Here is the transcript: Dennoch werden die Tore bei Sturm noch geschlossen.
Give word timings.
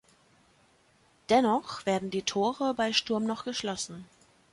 Dennoch 1.29 1.85
werden 1.85 2.09
die 2.09 2.23
Tore 2.23 2.73
bei 2.73 2.91
Sturm 2.91 3.23
noch 3.27 3.43
geschlossen. 3.43 4.05